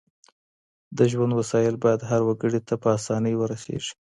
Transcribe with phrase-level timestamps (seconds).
[0.97, 3.91] د ژوند وسايل بايد هر وګړي ته په اسانۍ ورسيږي.